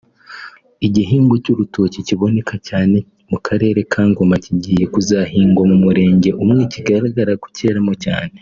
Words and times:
Igihingwa 0.87 1.35
cy’urutoki 1.43 1.99
kiboneka 2.07 2.55
cyane 2.67 2.97
mu 3.31 3.37
karere 3.47 3.79
kaNgoma 3.91 4.35
kigiye 4.43 4.85
kuzahingwa 4.93 5.61
mu 5.69 5.77
murenge 5.83 6.29
umwe 6.43 6.61
kigaragara 6.73 7.33
ko 7.43 7.47
cyeramo 7.57 7.93
cyane 8.05 8.33